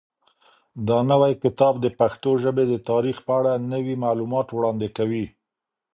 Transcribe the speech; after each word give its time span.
دا 0.87 0.97
نوی 1.11 1.33
کتاب 1.43 1.73
د 1.81 1.85
پښتو 1.99 2.31
ژبې 2.43 2.65
د 2.67 2.73
تاریخ 2.89 3.17
په 3.25 3.31
اړه 3.39 3.53
نوي 3.73 3.95
معلومات 4.05 4.47
وړاندې 4.51 4.87
کوي. 4.97 5.25